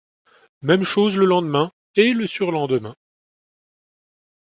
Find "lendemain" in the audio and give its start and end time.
1.25-1.71